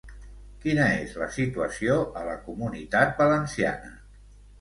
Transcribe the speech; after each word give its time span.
Quina 0.61 0.85
és 1.01 1.11
la 1.23 1.27
situació 1.35 1.97
a 2.21 2.23
la 2.29 2.33
Comunitat 2.47 3.13
Valenciana? 3.21 3.93